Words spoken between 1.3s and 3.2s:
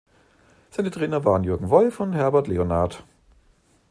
Jürgen Wolf und Herbert Leonhardt.